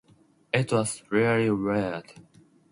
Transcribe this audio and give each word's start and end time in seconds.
It 0.51 0.71
was 0.71 1.03
really 1.11 1.51
weird. 1.51 2.11